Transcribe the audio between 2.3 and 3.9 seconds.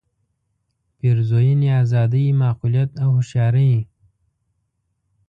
معقولیت او هوښیارۍ.